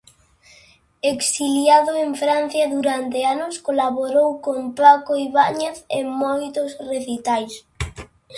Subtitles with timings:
[1.03, 7.53] Exiliado en Francia durante anos, colaborou con Paco Ibáñez en moitos recitais.